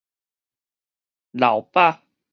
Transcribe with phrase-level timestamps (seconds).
[1.29, 2.01] 流飽